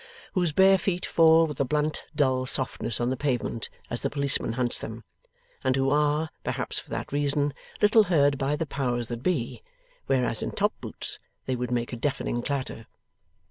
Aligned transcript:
whose 0.33 0.51
bare 0.51 0.79
feet 0.79 1.05
fall 1.05 1.45
with 1.45 1.59
a 1.59 1.63
blunt 1.63 2.05
dull 2.15 2.47
softness 2.47 2.99
on 2.99 3.11
the 3.11 3.15
pavement 3.15 3.69
as 3.91 4.01
the 4.01 4.09
policeman 4.09 4.53
hunts 4.53 4.79
them, 4.79 5.03
and 5.63 5.75
who 5.75 5.91
are 5.91 6.31
(perhaps 6.43 6.79
for 6.79 6.89
that 6.89 7.11
reason) 7.11 7.53
little 7.83 8.05
heard 8.05 8.39
by 8.39 8.55
the 8.55 8.65
Powers 8.65 9.09
that 9.09 9.21
be, 9.21 9.61
whereas 10.07 10.41
in 10.41 10.53
top 10.53 10.73
boots 10.81 11.19
they 11.45 11.55
would 11.55 11.69
make 11.69 11.93
a 11.93 11.97
deafening 11.97 12.41
clatter. 12.41 12.87